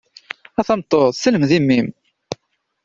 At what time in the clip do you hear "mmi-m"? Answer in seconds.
1.61-1.87